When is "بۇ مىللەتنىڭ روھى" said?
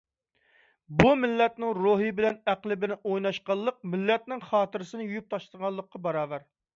1.01-2.07